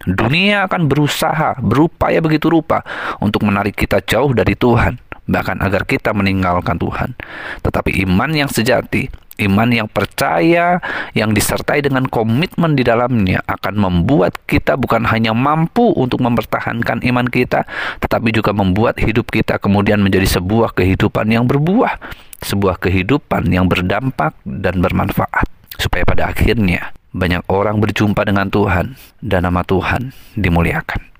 Dunia 0.03 0.65
akan 0.65 0.89
berusaha, 0.89 1.61
berupaya 1.61 2.19
begitu 2.25 2.49
rupa 2.49 2.81
untuk 3.21 3.45
menarik 3.45 3.77
kita 3.77 4.01
jauh 4.01 4.33
dari 4.33 4.57
Tuhan 4.57 5.13
bahkan 5.23 5.55
agar 5.63 5.87
kita 5.87 6.11
meninggalkan 6.11 6.75
Tuhan. 6.75 7.15
Tetapi 7.63 8.03
iman 8.03 8.31
yang 8.35 8.49
sejati, 8.51 9.07
iman 9.41 9.69
yang 9.69 9.89
percaya, 9.89 10.77
yang 11.17 11.33
disertai 11.33 11.81
dengan 11.81 12.05
komitmen 12.05 12.77
di 12.77 12.85
dalamnya 12.85 13.41
akan 13.49 13.73
membuat 13.77 14.37
kita 14.45 14.77
bukan 14.77 15.09
hanya 15.09 15.33
mampu 15.33 15.93
untuk 15.95 16.21
mempertahankan 16.21 17.01
iman 17.01 17.27
kita, 17.29 17.65
tetapi 18.03 18.29
juga 18.29 18.53
membuat 18.53 19.01
hidup 19.01 19.29
kita 19.33 19.57
kemudian 19.57 20.01
menjadi 20.01 20.41
sebuah 20.41 20.77
kehidupan 20.77 21.29
yang 21.29 21.45
berbuah, 21.49 21.97
sebuah 22.43 22.77
kehidupan 22.81 23.49
yang 23.49 23.65
berdampak 23.65 24.37
dan 24.45 24.81
bermanfaat. 24.81 25.49
Supaya 25.73 26.05
pada 26.05 26.29
akhirnya 26.29 26.93
banyak 27.13 27.45
orang 27.49 27.81
berjumpa 27.81 28.21
dengan 28.25 28.49
Tuhan 28.49 28.97
dan 29.21 29.45
nama 29.45 29.65
Tuhan 29.65 30.13
dimuliakan. 30.37 31.12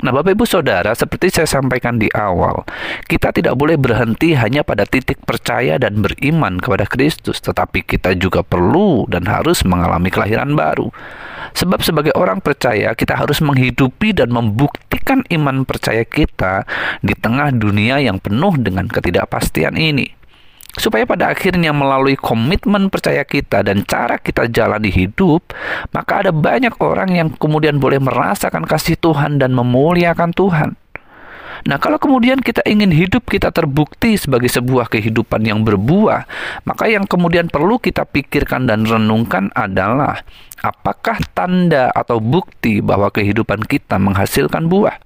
Nah, 0.00 0.16
Bapak 0.16 0.32
Ibu 0.32 0.48
Saudara, 0.48 0.96
seperti 0.96 1.28
saya 1.28 1.44
sampaikan 1.44 2.00
di 2.00 2.08
awal, 2.16 2.64
kita 3.04 3.36
tidak 3.36 3.52
boleh 3.52 3.76
berhenti 3.76 4.32
hanya 4.32 4.64
pada 4.64 4.88
titik 4.88 5.20
percaya 5.28 5.76
dan 5.76 6.00
beriman 6.00 6.56
kepada 6.56 6.88
Kristus, 6.88 7.44
tetapi 7.44 7.84
kita 7.84 8.16
juga 8.16 8.40
perlu 8.40 9.04
dan 9.12 9.28
harus 9.28 9.60
mengalami 9.68 10.08
kelahiran 10.08 10.56
baru. 10.56 10.88
Sebab 11.52 11.84
sebagai 11.84 12.16
orang 12.16 12.40
percaya, 12.40 12.96
kita 12.96 13.12
harus 13.12 13.44
menghidupi 13.44 14.16
dan 14.16 14.32
membuktikan 14.32 15.20
iman 15.28 15.68
percaya 15.68 16.08
kita 16.08 16.64
di 17.04 17.12
tengah 17.12 17.52
dunia 17.52 18.00
yang 18.00 18.16
penuh 18.16 18.56
dengan 18.56 18.88
ketidakpastian 18.88 19.76
ini 19.76 20.19
supaya 20.78 21.02
pada 21.02 21.34
akhirnya 21.34 21.74
melalui 21.74 22.14
komitmen 22.14 22.92
percaya 22.92 23.26
kita 23.26 23.66
dan 23.66 23.82
cara 23.82 24.20
kita 24.22 24.46
jalani 24.46 24.92
hidup, 24.92 25.50
maka 25.90 26.26
ada 26.26 26.30
banyak 26.30 26.76
orang 26.78 27.10
yang 27.16 27.28
kemudian 27.34 27.82
boleh 27.82 27.98
merasakan 27.98 28.68
kasih 28.68 28.94
Tuhan 29.00 29.42
dan 29.42 29.50
memuliakan 29.56 30.30
Tuhan. 30.30 30.78
Nah, 31.60 31.76
kalau 31.76 32.00
kemudian 32.00 32.40
kita 32.40 32.64
ingin 32.64 32.88
hidup 32.88 33.28
kita 33.28 33.52
terbukti 33.52 34.16
sebagai 34.16 34.48
sebuah 34.48 34.88
kehidupan 34.88 35.44
yang 35.44 35.60
berbuah, 35.60 36.24
maka 36.64 36.88
yang 36.88 37.04
kemudian 37.04 37.52
perlu 37.52 37.76
kita 37.76 38.08
pikirkan 38.08 38.64
dan 38.64 38.88
renungkan 38.88 39.52
adalah 39.52 40.24
apakah 40.64 41.20
tanda 41.36 41.92
atau 41.92 42.16
bukti 42.16 42.80
bahwa 42.80 43.12
kehidupan 43.12 43.68
kita 43.68 44.00
menghasilkan 44.00 44.72
buah. 44.72 44.96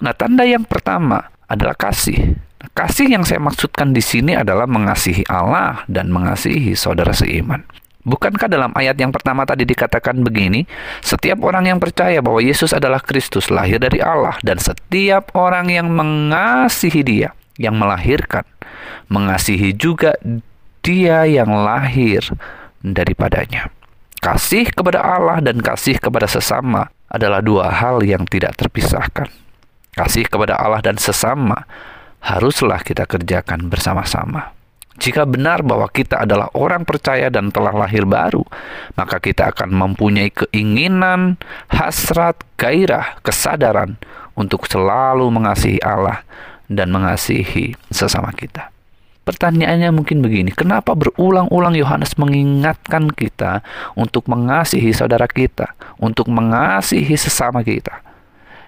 Nah, 0.00 0.14
tanda 0.14 0.46
yang 0.46 0.62
pertama 0.62 1.26
adalah 1.50 1.74
kasih. 1.74 2.38
Kasih 2.60 3.08
yang 3.08 3.24
saya 3.24 3.40
maksudkan 3.40 3.96
di 3.96 4.04
sini 4.04 4.36
adalah 4.36 4.68
mengasihi 4.68 5.24
Allah 5.32 5.80
dan 5.88 6.12
mengasihi 6.12 6.76
saudara 6.76 7.16
seiman. 7.16 7.64
Bukankah 8.04 8.48
dalam 8.48 8.72
ayat 8.76 8.96
yang 9.00 9.12
pertama 9.12 9.44
tadi 9.48 9.64
dikatakan 9.64 10.20
begini, 10.20 10.68
setiap 11.00 11.40
orang 11.44 11.68
yang 11.72 11.80
percaya 11.80 12.20
bahwa 12.20 12.40
Yesus 12.40 12.72
adalah 12.76 13.00
Kristus 13.00 13.48
lahir 13.52 13.80
dari 13.80 14.00
Allah 14.00 14.36
dan 14.44 14.60
setiap 14.60 15.32
orang 15.36 15.72
yang 15.72 15.88
mengasihi 15.92 17.00
Dia 17.00 17.32
yang 17.60 17.76
melahirkan, 17.76 18.44
mengasihi 19.12 19.76
juga 19.76 20.16
Dia 20.80 21.28
yang 21.28 21.52
lahir 21.52 22.24
daripadanya. 22.80 23.68
Kasih 24.20 24.68
kepada 24.68 25.00
Allah 25.00 25.40
dan 25.40 25.60
kasih 25.60 25.96
kepada 25.96 26.28
sesama 26.28 26.92
adalah 27.08 27.40
dua 27.40 27.72
hal 27.72 28.04
yang 28.04 28.24
tidak 28.28 28.52
terpisahkan. 28.56 29.28
Kasih 29.96 30.28
kepada 30.28 30.56
Allah 30.60 30.80
dan 30.84 30.96
sesama 30.96 31.68
haruslah 32.20 32.84
kita 32.84 33.08
kerjakan 33.08 33.72
bersama-sama. 33.72 34.52
Jika 35.00 35.24
benar 35.24 35.64
bahwa 35.64 35.88
kita 35.88 36.28
adalah 36.28 36.52
orang 36.52 36.84
percaya 36.84 37.32
dan 37.32 37.48
telah 37.48 37.72
lahir 37.72 38.04
baru, 38.04 38.44
maka 39.00 39.16
kita 39.16 39.48
akan 39.48 39.72
mempunyai 39.72 40.28
keinginan, 40.28 41.40
hasrat, 41.72 42.36
gairah, 42.60 43.16
kesadaran 43.24 43.96
untuk 44.36 44.68
selalu 44.68 45.24
mengasihi 45.32 45.80
Allah 45.80 46.20
dan 46.68 46.92
mengasihi 46.92 47.80
sesama 47.88 48.28
kita. 48.36 48.68
Pertanyaannya 49.24 49.88
mungkin 49.88 50.20
begini, 50.20 50.52
kenapa 50.52 50.92
berulang-ulang 50.92 51.72
Yohanes 51.80 52.18
mengingatkan 52.20 53.08
kita 53.08 53.64
untuk 53.96 54.28
mengasihi 54.28 54.92
saudara 54.92 55.24
kita, 55.24 55.72
untuk 55.96 56.28
mengasihi 56.28 57.16
sesama 57.16 57.64
kita? 57.64 58.04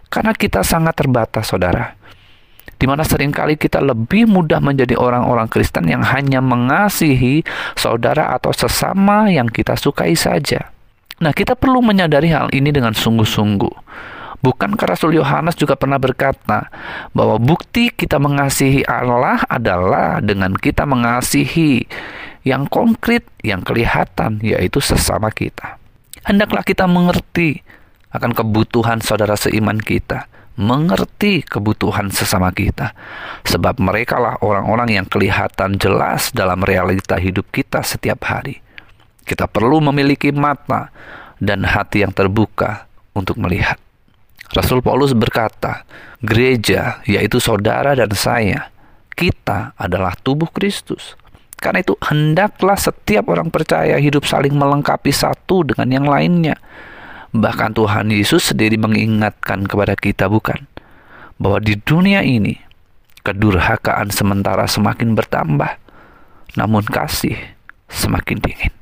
Karena 0.08 0.32
kita 0.32 0.64
sangat 0.64 0.96
terbatas, 0.96 1.50
saudara 1.50 1.92
di 2.82 2.90
mana 2.90 3.06
sering 3.06 3.30
kali 3.30 3.54
kita 3.54 3.78
lebih 3.78 4.26
mudah 4.26 4.58
menjadi 4.58 4.98
orang-orang 4.98 5.46
Kristen 5.46 5.86
yang 5.86 6.02
hanya 6.02 6.42
mengasihi 6.42 7.46
saudara 7.78 8.34
atau 8.34 8.50
sesama 8.50 9.30
yang 9.30 9.46
kita 9.46 9.78
sukai 9.78 10.18
saja. 10.18 10.74
Nah, 11.22 11.30
kita 11.30 11.54
perlu 11.54 11.78
menyadari 11.78 12.34
hal 12.34 12.50
ini 12.50 12.74
dengan 12.74 12.90
sungguh-sungguh. 12.90 13.70
Bukankah 14.42 14.98
Rasul 14.98 15.14
Yohanes 15.14 15.54
juga 15.54 15.78
pernah 15.78 16.02
berkata 16.02 16.66
bahwa 17.14 17.38
bukti 17.38 17.94
kita 17.94 18.18
mengasihi 18.18 18.82
Allah 18.82 19.38
adalah 19.46 20.18
dengan 20.18 20.50
kita 20.58 20.82
mengasihi 20.82 21.86
yang 22.42 22.66
konkret, 22.66 23.22
yang 23.46 23.62
kelihatan, 23.62 24.42
yaitu 24.42 24.82
sesama 24.82 25.30
kita. 25.30 25.78
Hendaklah 26.26 26.66
kita 26.66 26.90
mengerti 26.90 27.62
akan 28.10 28.34
kebutuhan 28.34 28.98
saudara 28.98 29.38
seiman 29.38 29.78
kita 29.78 30.31
mengerti 30.56 31.40
kebutuhan 31.40 32.12
sesama 32.12 32.52
kita, 32.52 32.92
sebab 33.46 33.80
mereka 33.80 34.20
lah 34.20 34.36
orang-orang 34.44 35.00
yang 35.00 35.06
kelihatan 35.08 35.80
jelas 35.80 36.28
dalam 36.32 36.60
realita 36.60 37.16
hidup 37.16 37.48
kita 37.48 37.80
setiap 37.80 38.28
hari. 38.28 38.60
Kita 39.24 39.48
perlu 39.48 39.80
memiliki 39.80 40.34
mata 40.34 40.92
dan 41.40 41.64
hati 41.64 42.04
yang 42.04 42.12
terbuka 42.12 42.84
untuk 43.16 43.40
melihat. 43.40 43.80
Rasul 44.52 44.84
Paulus 44.84 45.16
berkata, 45.16 45.88
"Gereja, 46.20 47.00
yaitu 47.08 47.40
saudara 47.40 47.96
dan 47.96 48.12
saya, 48.12 48.68
kita 49.16 49.72
adalah 49.80 50.12
tubuh 50.20 50.52
Kristus." 50.52 51.16
Karena 51.56 51.80
itu, 51.80 51.94
hendaklah 52.02 52.74
setiap 52.74 53.30
orang 53.30 53.48
percaya 53.48 53.94
hidup 53.96 54.26
saling 54.26 54.52
melengkapi 54.52 55.14
satu 55.14 55.62
dengan 55.62 55.88
yang 55.88 56.06
lainnya 56.10 56.58
Bahkan 57.32 57.72
Tuhan 57.72 58.12
Yesus 58.12 58.52
sendiri 58.52 58.76
mengingatkan 58.76 59.64
kepada 59.64 59.96
kita 59.96 60.28
bukan 60.28 60.68
bahwa 61.40 61.58
di 61.64 61.80
dunia 61.80 62.20
ini 62.20 62.60
kedurhakaan 63.24 64.12
sementara 64.12 64.68
semakin 64.68 65.16
bertambah, 65.16 65.80
namun 66.60 66.84
kasih 66.84 67.36
semakin 67.88 68.36
dingin. 68.36 68.72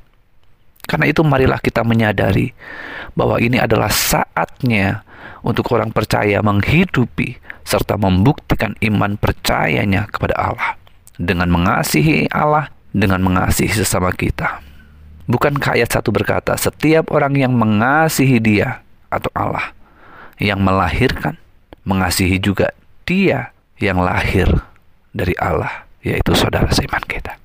Karena 0.90 1.06
itu 1.06 1.22
marilah 1.22 1.62
kita 1.62 1.86
menyadari 1.86 2.50
bahwa 3.14 3.38
ini 3.38 3.62
adalah 3.62 3.86
saatnya 3.86 5.06
untuk 5.46 5.70
orang 5.70 5.94
percaya 5.94 6.42
menghidupi 6.42 7.38
serta 7.62 7.94
membuktikan 7.94 8.74
iman 8.82 9.14
percayanya 9.14 10.10
kepada 10.10 10.34
Allah 10.34 10.74
dengan 11.14 11.46
mengasihi 11.52 12.26
Allah, 12.34 12.72
dengan 12.90 13.22
mengasihi 13.22 13.70
sesama 13.70 14.10
kita. 14.10 14.69
Bukankah 15.31 15.79
ayat 15.79 15.95
satu 15.95 16.11
berkata, 16.11 16.59
setiap 16.59 17.14
orang 17.14 17.38
yang 17.38 17.55
mengasihi 17.55 18.43
dia 18.43 18.83
atau 19.14 19.31
Allah 19.31 19.71
yang 20.43 20.59
melahirkan, 20.59 21.38
mengasihi 21.87 22.43
juga 22.43 22.75
dia 23.07 23.55
yang 23.79 24.03
lahir 24.03 24.51
dari 25.14 25.38
Allah, 25.38 25.87
yaitu 26.03 26.35
saudara 26.35 26.66
seiman 26.75 27.07
kita. 27.07 27.38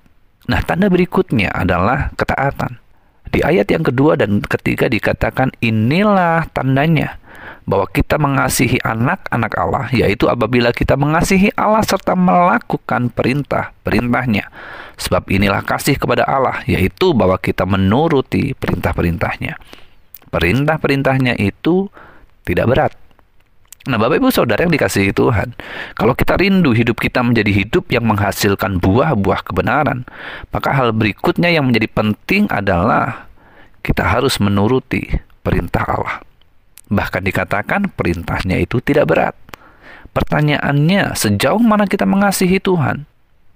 Nah, 0.49 0.65
tanda 0.65 0.89
berikutnya 0.89 1.53
adalah 1.53 2.09
ketaatan. 2.17 2.81
Di 3.29 3.45
ayat 3.45 3.69
yang 3.69 3.85
kedua 3.85 4.17
dan 4.17 4.41
ketiga 4.41 4.89
dikatakan 4.89 5.53
inilah 5.61 6.49
tandanya 6.57 7.21
bahwa 7.65 7.89
kita 7.89 8.21
mengasihi 8.21 8.77
anak-anak 8.85 9.53
Allah, 9.57 9.85
yaitu 9.89 10.29
apabila 10.29 10.69
kita 10.69 10.93
mengasihi 10.93 11.49
Allah 11.57 11.81
serta 11.81 12.13
melakukan 12.13 13.09
perintah-perintahnya. 13.09 14.53
Sebab 14.95 15.27
inilah 15.33 15.65
kasih 15.65 15.97
kepada 15.97 16.23
Allah, 16.29 16.61
yaitu 16.69 17.11
bahwa 17.17 17.35
kita 17.41 17.65
menuruti 17.65 18.53
perintah-perintahnya. 18.53 19.57
Perintah-perintahnya 20.29 21.41
itu 21.41 21.89
tidak 22.45 22.65
berat. 22.69 22.93
Nah, 23.85 24.01
Bapak 24.01 24.17
Ibu 24.17 24.33
Saudara 24.33 24.65
yang 24.65 24.73
dikasihi 24.73 25.13
Tuhan, 25.13 25.53
kalau 25.93 26.17
kita 26.17 26.41
rindu 26.41 26.73
hidup 26.73 26.97
kita 26.97 27.21
menjadi 27.21 27.53
hidup 27.53 27.85
yang 27.93 28.09
menghasilkan 28.09 28.81
buah-buah 28.81 29.45
kebenaran, 29.45 30.09
maka 30.49 30.73
hal 30.73 30.89
berikutnya 30.89 31.53
yang 31.53 31.69
menjadi 31.69 31.85
penting 31.93 32.49
adalah 32.49 33.29
kita 33.85 34.01
harus 34.01 34.41
menuruti 34.41 35.05
perintah 35.45 35.85
Allah. 35.85 36.25
Bahkan 36.89 37.21
dikatakan 37.25 37.89
perintahnya 37.93 38.61
itu 38.61 38.77
tidak 38.81 39.09
berat. 39.09 39.35
Pertanyaannya, 40.13 41.17
sejauh 41.17 41.59
mana 41.59 41.89
kita 41.89 42.07
mengasihi 42.07 42.61
Tuhan? 42.61 43.03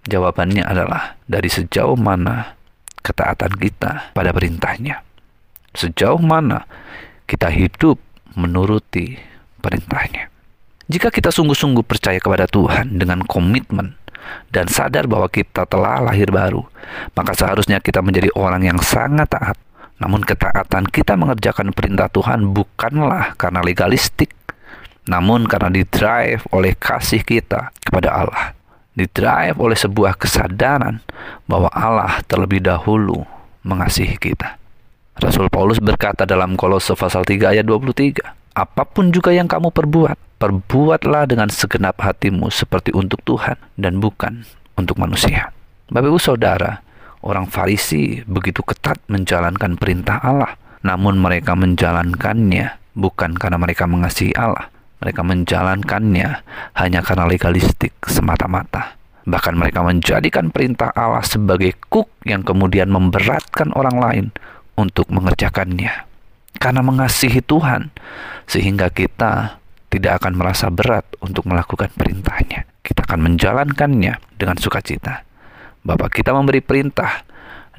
Jawabannya 0.09 0.65
adalah 0.65 1.15
dari 1.29 1.47
sejauh 1.47 1.95
mana 1.95 2.57
ketaatan 3.05 3.53
kita 3.55 4.11
pada 4.11 4.31
perintahnya. 4.33 5.05
Sejauh 5.71 6.19
mana 6.19 6.65
kita 7.29 7.47
hidup 7.53 8.01
menuruti 8.33 9.15
perintahnya. 9.61 10.33
Jika 10.89 11.13
kita 11.13 11.29
sungguh-sungguh 11.29 11.85
percaya 11.85 12.17
kepada 12.17 12.49
Tuhan 12.49 12.97
dengan 12.97 13.21
komitmen 13.21 13.93
dan 14.49 14.65
sadar 14.65 15.05
bahwa 15.05 15.29
kita 15.29 15.69
telah 15.69 16.01
lahir 16.01 16.33
baru, 16.33 16.65
maka 17.13 17.37
seharusnya 17.37 17.77
kita 17.77 18.01
menjadi 18.01 18.33
orang 18.33 18.65
yang 18.65 18.79
sangat 18.81 19.29
taat 19.29 19.57
namun 19.99 20.23
ketaatan 20.23 20.87
kita 20.87 21.19
mengerjakan 21.19 21.75
perintah 21.75 22.07
Tuhan 22.07 22.55
bukanlah 22.55 23.35
karena 23.35 23.59
legalistik, 23.59 24.31
namun 25.11 25.43
karena 25.43 25.67
didrive 25.67 26.39
oleh 26.55 26.71
kasih 26.79 27.19
kita 27.19 27.75
kepada 27.83 28.09
Allah. 28.15 28.55
Didrive 28.95 29.59
oleh 29.59 29.75
sebuah 29.75 30.15
kesadaran 30.15 31.03
bahwa 31.47 31.67
Allah 31.75 32.23
terlebih 32.27 32.63
dahulu 32.63 33.27
mengasihi 33.63 34.15
kita. 34.15 34.55
Rasul 35.19 35.51
Paulus 35.51 35.83
berkata 35.83 36.23
dalam 36.23 36.55
Kolose 36.55 36.95
pasal 36.95 37.27
3 37.27 37.59
ayat 37.59 37.67
23, 37.67 38.23
Apa 38.55 38.87
pun 38.87 39.11
juga 39.11 39.35
yang 39.35 39.51
kamu 39.51 39.67
perbuat, 39.67 40.39
perbuatlah 40.39 41.27
dengan 41.27 41.51
segenap 41.51 41.99
hatimu 41.99 42.47
seperti 42.47 42.95
untuk 42.95 43.19
Tuhan 43.27 43.59
dan 43.75 43.99
bukan 43.99 44.47
untuk 44.79 44.95
manusia. 44.95 45.51
Bapak 45.91 46.07
Ibu 46.07 46.19
Saudara, 46.23 46.79
Orang 47.19 47.51
Farisi 47.51 48.23
begitu 48.23 48.63
ketat 48.63 48.95
menjalankan 49.11 49.75
perintah 49.75 50.23
Allah, 50.23 50.55
namun 50.87 51.19
mereka 51.19 51.51
menjalankannya 51.51 52.79
bukan 52.95 53.35
karena 53.35 53.59
mereka 53.59 53.83
mengasihi 53.87 54.31
Allah. 54.39 54.71
Mereka 54.99 55.23
menjalankannya 55.23 56.43
hanya 56.75 56.99
karena 56.99 57.23
legalistik 57.27 57.95
semata-mata. 58.07 58.99
Bahkan 59.23 59.55
mereka 59.55 59.79
menjadikan 59.83 60.51
perintah 60.51 60.91
Allah 60.91 61.23
sebagai 61.23 61.75
kuk 61.87 62.11
yang 62.27 62.43
kemudian 62.43 62.91
memberatkan 62.91 63.71
orang 63.75 63.97
lain 63.99 64.25
untuk 64.75 65.07
mengerjakannya. 65.11 66.07
Karena 66.59 66.83
mengasihi 66.83 67.39
Tuhan, 67.39 67.95
sehingga 68.43 68.91
kita 68.91 69.59
tidak 69.87 70.23
akan 70.23 70.35
merasa 70.35 70.67
berat 70.67 71.07
untuk 71.23 71.47
melakukan 71.47 71.87
perintahnya. 71.95 72.67
Kita 72.83 73.07
akan 73.07 73.19
menjalankannya 73.31 74.19
dengan 74.35 74.57
sukacita. 74.59 75.28
Bapak 75.83 76.19
kita 76.19 76.35
memberi 76.35 76.59
perintah 76.59 77.23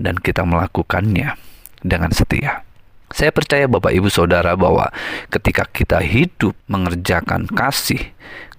dan 0.01 0.17
kita 0.17 0.45
melakukannya 0.49 1.37
dengan 1.85 2.11
setia. 2.13 2.65
Saya 3.11 3.35
percaya 3.35 3.67
Bapak 3.67 3.91
Ibu 3.91 4.07
Saudara 4.07 4.55
bahwa 4.55 4.89
ketika 5.35 5.67
kita 5.67 5.99
hidup 5.99 6.55
mengerjakan 6.71 7.51
kasih, 7.51 8.01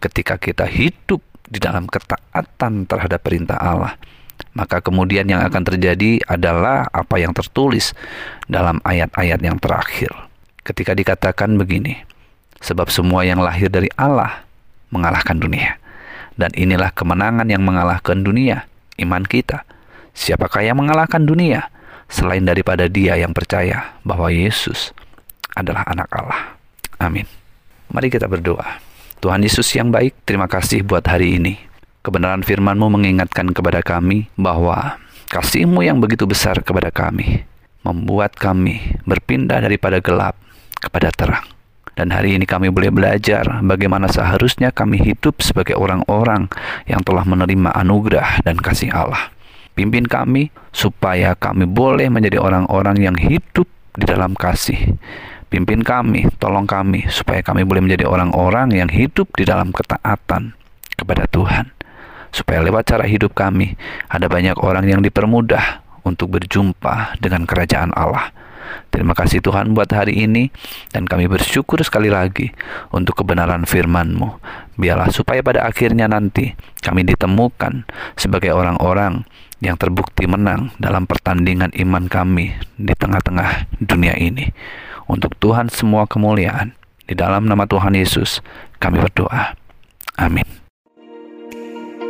ketika 0.04 0.36
kita 0.36 0.68
hidup 0.68 1.24
di 1.48 1.58
dalam 1.58 1.88
ketaatan 1.88 2.84
terhadap 2.84 3.24
perintah 3.24 3.56
Allah, 3.56 3.96
maka 4.52 4.84
kemudian 4.84 5.24
yang 5.24 5.40
akan 5.40 5.64
terjadi 5.64 6.20
adalah 6.28 6.84
apa 6.92 7.16
yang 7.24 7.32
tertulis 7.32 7.96
dalam 8.52 8.84
ayat-ayat 8.84 9.40
yang 9.40 9.56
terakhir. 9.56 10.12
Ketika 10.62 10.94
dikatakan 10.94 11.56
begini, 11.56 12.04
sebab 12.62 12.92
semua 12.92 13.24
yang 13.24 13.40
lahir 13.40 13.72
dari 13.72 13.90
Allah 13.96 14.46
mengalahkan 14.92 15.40
dunia. 15.40 15.80
Dan 16.36 16.52
inilah 16.56 16.92
kemenangan 16.96 17.48
yang 17.48 17.64
mengalahkan 17.64 18.24
dunia, 18.24 18.68
iman 19.00 19.24
kita. 19.24 19.64
Siapakah 20.12 20.66
yang 20.68 20.80
mengalahkan 20.82 21.24
dunia 21.24 21.72
selain 22.12 22.44
daripada 22.44 22.92
Dia 22.92 23.16
yang 23.16 23.32
percaya 23.32 23.96
bahwa 24.04 24.28
Yesus 24.28 24.92
adalah 25.56 25.88
Anak 25.88 26.12
Allah? 26.12 26.60
Amin. 27.00 27.30
Mari 27.92 28.12
kita 28.12 28.28
berdoa. 28.28 28.80
Tuhan 29.22 29.46
Yesus 29.46 29.70
yang 29.78 29.94
baik, 29.94 30.26
terima 30.26 30.50
kasih 30.50 30.82
buat 30.82 31.06
hari 31.06 31.38
ini. 31.38 31.56
Kebenaran 32.02 32.42
firman-Mu 32.42 32.98
mengingatkan 32.98 33.54
kepada 33.54 33.86
kami 33.86 34.26
bahwa 34.34 34.98
kasih-Mu 35.30 35.86
yang 35.86 36.02
begitu 36.02 36.26
besar 36.26 36.60
kepada 36.66 36.90
kami 36.90 37.46
membuat 37.86 38.34
kami 38.38 38.98
berpindah 39.06 39.62
daripada 39.62 40.02
gelap 40.02 40.38
kepada 40.82 41.14
terang. 41.14 41.46
Dan 42.02 42.10
hari 42.10 42.34
ini 42.34 42.50
kami 42.50 42.74
boleh 42.74 42.90
belajar 42.90 43.62
bagaimana 43.62 44.10
seharusnya 44.10 44.74
kami 44.74 44.98
hidup 44.98 45.38
sebagai 45.46 45.78
orang-orang 45.78 46.50
yang 46.90 47.06
telah 47.06 47.22
menerima 47.22 47.78
anugerah 47.78 48.42
dan 48.42 48.58
kasih 48.58 48.90
Allah. 48.90 49.30
Pimpin 49.78 50.10
kami 50.10 50.50
supaya 50.74 51.38
kami 51.38 51.70
boleh 51.70 52.10
menjadi 52.10 52.42
orang-orang 52.42 53.06
yang 53.06 53.14
hidup 53.14 53.70
di 53.94 54.10
dalam 54.10 54.34
kasih. 54.34 54.98
Pimpin 55.54 55.86
kami, 55.86 56.26
tolong 56.42 56.66
kami 56.66 57.06
supaya 57.06 57.46
kami 57.46 57.70
boleh 57.70 57.86
menjadi 57.86 58.10
orang-orang 58.10 58.74
yang 58.74 58.90
hidup 58.90 59.30
di 59.38 59.46
dalam 59.46 59.70
ketaatan 59.70 60.58
kepada 60.98 61.30
Tuhan. 61.30 61.70
Supaya 62.34 62.66
lewat 62.66 62.98
cara 62.98 63.06
hidup 63.06 63.38
kami 63.38 63.78
ada 64.10 64.26
banyak 64.26 64.58
orang 64.58 64.90
yang 64.90 65.06
dipermudah 65.06 65.86
untuk 66.02 66.34
berjumpa 66.34 67.22
dengan 67.22 67.46
kerajaan 67.46 67.94
Allah. 67.94 68.34
Terima 68.92 69.16
kasih 69.16 69.40
Tuhan 69.40 69.72
buat 69.72 69.88
hari 69.92 70.26
ini 70.26 70.52
dan 70.92 71.08
kami 71.08 71.32
bersyukur 71.32 71.80
sekali 71.82 72.12
lagi 72.12 72.52
untuk 72.92 73.24
kebenaran 73.24 73.64
firman-Mu. 73.64 74.42
Biarlah 74.76 75.10
supaya 75.14 75.40
pada 75.40 75.64
akhirnya 75.64 76.12
nanti 76.12 76.54
kami 76.84 77.08
ditemukan 77.08 77.88
sebagai 78.20 78.52
orang-orang 78.52 79.24
yang 79.62 79.78
terbukti 79.78 80.26
menang 80.26 80.74
dalam 80.82 81.06
pertandingan 81.06 81.70
iman 81.78 82.10
kami 82.10 82.58
di 82.76 82.94
tengah-tengah 82.98 83.70
dunia 83.80 84.18
ini. 84.18 84.50
Untuk 85.06 85.38
Tuhan 85.38 85.70
semua 85.70 86.10
kemuliaan. 86.10 86.74
Di 87.06 87.18
dalam 87.18 87.44
nama 87.44 87.68
Tuhan 87.68 87.92
Yesus 87.92 88.40
kami 88.80 89.04
berdoa. 89.04 89.54
Amin. 90.16 90.48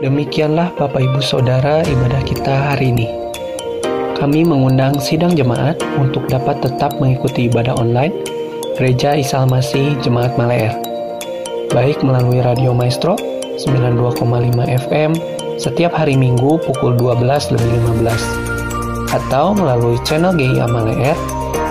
Demikianlah 0.02 0.74
Bapak 0.78 1.02
Ibu 1.02 1.22
Saudara 1.22 1.86
ibadah 1.86 2.22
kita 2.26 2.74
hari 2.74 2.90
ini. 2.90 3.21
Kami 4.22 4.46
mengundang 4.46 5.02
sidang 5.02 5.34
jemaat 5.34 5.82
untuk 5.98 6.30
dapat 6.30 6.62
tetap 6.62 6.94
mengikuti 7.02 7.50
ibadah 7.50 7.74
online 7.82 8.14
Gereja 8.78 9.18
Isal 9.18 9.50
Masih 9.50 9.98
Jemaat 10.06 10.38
Maleer. 10.38 10.78
Baik 11.74 12.06
melalui 12.06 12.38
Radio 12.38 12.70
Maestro 12.70 13.18
92,5 13.58 14.22
FM 14.86 15.18
setiap 15.58 15.98
hari 15.98 16.22
Minggu 16.22 16.62
pukul 16.62 16.94
12 17.02 17.18
lebih 17.50 17.74
15 18.06 19.10
atau 19.10 19.58
melalui 19.58 19.98
channel 20.06 20.38
GIA 20.38 20.70
Maleer 20.70 21.18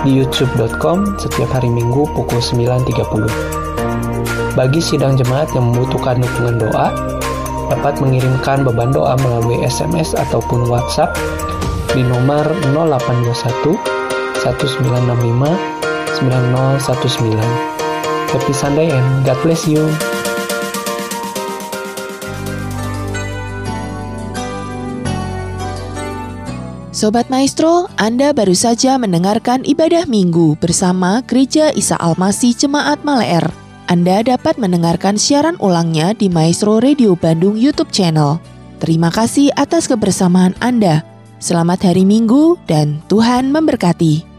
di 0.03 0.19
youtube.com 0.19 1.07
setiap 1.23 1.55
hari 1.55 1.71
Minggu 1.71 2.03
pukul 2.19 2.43
9.30. 2.43 4.59
Bagi 4.59 4.83
sidang 4.83 5.15
jemaat 5.15 5.47
yang 5.55 5.71
membutuhkan 5.71 6.19
dukungan 6.19 6.67
doa, 6.67 6.91
dapat 7.71 7.95
mengirimkan 8.03 8.67
beban 8.67 8.91
doa 8.91 9.15
melalui 9.23 9.63
SMS 9.63 10.19
ataupun 10.19 10.67
WhatsApp 10.67 11.15
di 11.91 12.03
nomor 12.07 12.47
0821 12.71 13.75
1965 14.39 15.81
9019. 16.19 17.71
Happy 18.31 18.53
Sunday 18.55 18.87
and 18.87 19.27
God 19.27 19.35
bless 19.43 19.67
you. 19.67 19.83
Sobat 26.91 27.33
Maestro, 27.33 27.89
Anda 27.97 28.29
baru 28.29 28.53
saja 28.53 28.93
mendengarkan 29.01 29.65
ibadah 29.65 30.05
minggu 30.05 30.53
bersama 30.61 31.25
Gereja 31.25 31.73
Isa 31.73 31.97
Almasi 31.97 32.53
Jemaat 32.53 33.01
Maleer. 33.01 33.41
Anda 33.89 34.21
dapat 34.21 34.61
mendengarkan 34.61 35.17
siaran 35.17 35.57
ulangnya 35.57 36.13
di 36.13 36.29
Maestro 36.29 36.77
Radio 36.77 37.17
Bandung 37.17 37.57
YouTube 37.57 37.89
channel. 37.89 38.37
Terima 38.77 39.09
kasih 39.09 39.49
atas 39.57 39.89
kebersamaan 39.89 40.53
Anda. 40.61 41.10
Selamat 41.41 41.89
hari 41.89 42.05
Minggu 42.05 42.53
dan 42.69 43.01
Tuhan 43.09 43.49
memberkati. 43.49 44.30